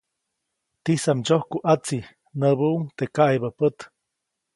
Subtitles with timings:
[0.83, 1.97] ¡Tisam ndsyoku ʼatsi!
[2.39, 3.77] näbuʼuŋ teʼ kaʼebä pät.